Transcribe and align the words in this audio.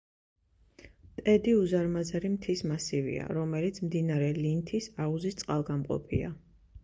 ტედი 1.17 1.51
უზარმაზარი 1.57 2.31
მთის 2.37 2.63
მასივია, 2.71 3.27
რომელიც 3.39 3.79
მდინარე 3.89 4.29
ლინთის 4.39 4.87
აუზის 5.07 5.39
წყალგამყოფია. 5.43 6.33